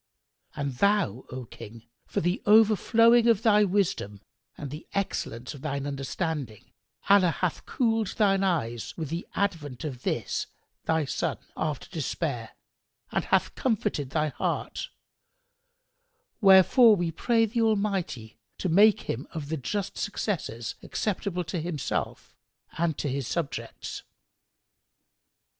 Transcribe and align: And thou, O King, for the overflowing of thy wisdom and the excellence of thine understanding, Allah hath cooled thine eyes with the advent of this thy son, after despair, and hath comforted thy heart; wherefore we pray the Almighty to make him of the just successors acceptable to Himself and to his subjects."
And 0.55 0.77
thou, 0.77 1.25
O 1.29 1.45
King, 1.45 1.85
for 2.07 2.21
the 2.21 2.41
overflowing 2.47 3.27
of 3.27 3.43
thy 3.43 3.63
wisdom 3.63 4.19
and 4.57 4.71
the 4.71 4.87
excellence 4.95 5.53
of 5.53 5.61
thine 5.61 5.85
understanding, 5.85 6.71
Allah 7.07 7.29
hath 7.29 7.67
cooled 7.67 8.07
thine 8.17 8.43
eyes 8.43 8.97
with 8.97 9.09
the 9.09 9.27
advent 9.35 9.83
of 9.83 10.01
this 10.01 10.47
thy 10.85 11.05
son, 11.05 11.37
after 11.55 11.87
despair, 11.87 12.55
and 13.11 13.25
hath 13.25 13.53
comforted 13.53 14.09
thy 14.09 14.29
heart; 14.29 14.89
wherefore 16.41 16.95
we 16.95 17.11
pray 17.11 17.45
the 17.45 17.61
Almighty 17.61 18.39
to 18.57 18.69
make 18.69 19.01
him 19.01 19.27
of 19.35 19.49
the 19.49 19.57
just 19.57 19.99
successors 19.99 20.73
acceptable 20.81 21.43
to 21.43 21.61
Himself 21.61 22.35
and 22.75 22.97
to 22.97 23.07
his 23.07 23.27
subjects." 23.27 24.01